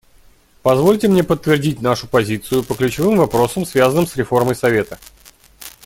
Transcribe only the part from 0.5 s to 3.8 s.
Позвольте мне подтвердить нашу позицию по ключевым вопросам,